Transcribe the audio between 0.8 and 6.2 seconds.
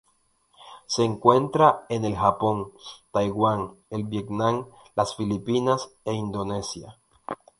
Se encuentra en el Japón, Taiwán, el Vietnam, las Filipinas e